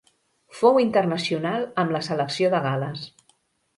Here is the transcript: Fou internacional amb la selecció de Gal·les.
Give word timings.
Fou 0.61 0.79
internacional 0.83 1.67
amb 1.83 1.95
la 1.97 2.03
selecció 2.09 2.51
de 2.55 2.63
Gal·les. 2.65 3.05